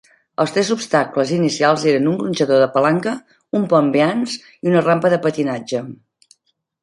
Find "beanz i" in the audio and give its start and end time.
3.97-4.71